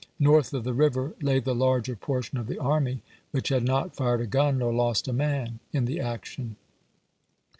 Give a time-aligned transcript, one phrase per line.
[0.17, 4.21] North of the river lay the larger portion of the army, which had not fired
[4.21, 6.55] a gun nor lost a man in the action.